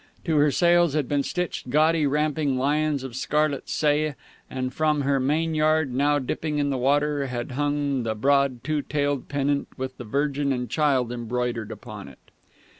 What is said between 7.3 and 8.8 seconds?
hung the broad